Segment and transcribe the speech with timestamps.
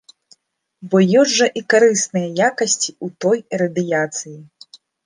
[0.93, 4.37] Бо ёсць жа і карысныя якасці ў той радыяцыі.